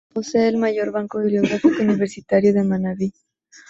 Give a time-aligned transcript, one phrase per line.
[0.15, 3.13] Posee el mayor banco bibliográfico universitario de Manabí.